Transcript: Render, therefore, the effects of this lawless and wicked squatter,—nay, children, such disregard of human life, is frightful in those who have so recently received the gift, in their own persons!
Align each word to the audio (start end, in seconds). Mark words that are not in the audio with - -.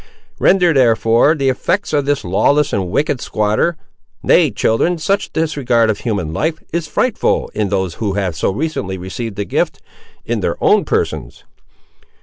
Render, 0.39 0.73
therefore, 0.73 1.35
the 1.35 1.49
effects 1.49 1.93
of 1.93 2.05
this 2.05 2.23
lawless 2.25 2.73
and 2.73 2.89
wicked 2.89 3.21
squatter,—nay, 3.21 4.49
children, 4.49 4.97
such 4.97 5.31
disregard 5.31 5.91
of 5.91 5.99
human 5.99 6.33
life, 6.33 6.57
is 6.73 6.87
frightful 6.87 7.51
in 7.53 7.69
those 7.69 7.93
who 8.01 8.13
have 8.13 8.35
so 8.35 8.49
recently 8.51 8.97
received 8.97 9.35
the 9.35 9.45
gift, 9.45 9.79
in 10.25 10.39
their 10.39 10.57
own 10.59 10.85
persons! 10.85 11.43